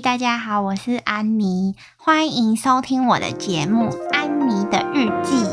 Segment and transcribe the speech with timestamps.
[0.00, 5.44] 大家好，我是安妮，欢迎收听我的节目《安妮的日记》。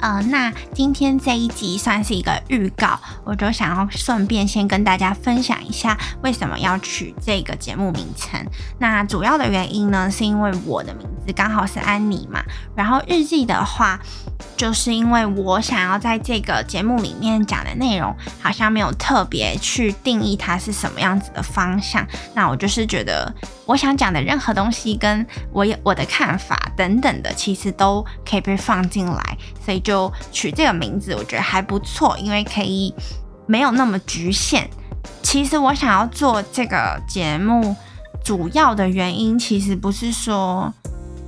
[0.00, 8.44] 呃，那今天这一集算是一个预告，我就想要顺便先跟大家分享一下为什么要取这个节目名称。
[8.80, 12.42] 那主要的原因呢，是因为我的名字刚好是安妮嘛，
[12.74, 14.00] 然后日记的话。
[14.62, 22.06] 就是因为我想要在这个节目里面讲的内容，好像没有特别去定义它是什么样子的方向。
[22.32, 23.34] 那我就是觉得，
[23.66, 29.36] 我想讲的任何东西，跟我有我的看法等等的，其实都可以被放进来，
[29.66, 32.94] 所以就取这个名字，我觉得还不错，因为可以
[33.48, 34.70] 没有那么局限。
[35.24, 37.74] 其实我想要做这个节目，
[38.22, 40.72] 主要的原因其实不是说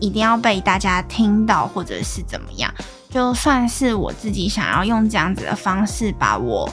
[0.05, 2.71] 一定要被大家听到，或者是怎么样。
[3.09, 6.69] 就算是我自己想要用这样子的方式，把我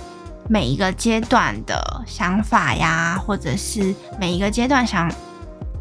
[0.49, 5.09] 每一个阶段的想法呀，或者是每一个阶段想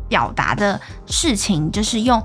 [0.09, 2.23] 表达的事情，就是用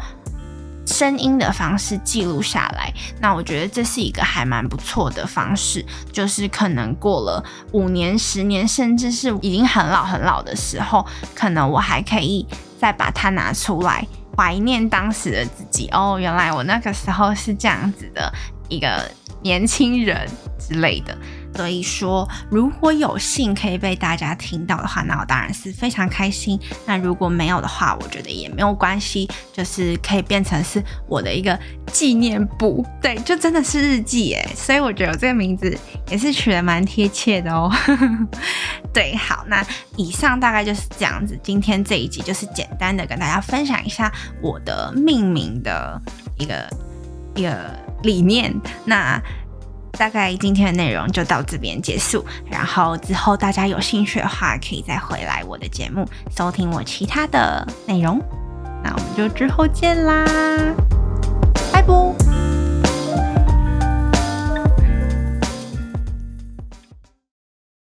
[0.85, 2.93] 声音的方式记录下来。
[3.19, 12.45] 那我觉得这是一个还蛮不错的方式，就是可能过了五年、十年，甚至是已经很老很老的时候，可能我还可以
[12.77, 14.05] 再把它拿出来。
[14.35, 18.31] 怀念当时的自己哦，原来我那个时候是这样子的
[18.69, 19.09] 一个
[19.41, 20.27] 年轻人
[20.59, 21.17] 之类的。
[21.55, 26.59] 所以说，如果有幸可以被大家听到的话，那我当然是非常开心。
[26.85, 31.57] 那如果没有的话，我觉得也没有关系，就是可以变成是我的一个
[31.93, 32.85] 纪念簿。
[33.01, 34.45] 对，就真的是日记耶。
[34.53, 35.73] 所以我觉得这个名字
[36.09, 37.71] 也是取得蛮贴切的哦。
[38.93, 39.65] 对，好，那
[39.97, 41.37] 以上大概就是这样子。
[41.43, 44.11] 今天这一集就是简单的跟大家分享一下
[44.41, 46.01] 我的命名的
[46.37, 46.69] 一个
[47.35, 48.53] 一个理念。
[48.85, 49.21] 那。
[49.97, 56.05] 大概今天的内容就到这边结束，然后之后大家有兴趣的话，可以再回来我的节目
[56.35, 58.21] 收听我其他的内容。
[58.83, 60.25] 那我们就之后见啦。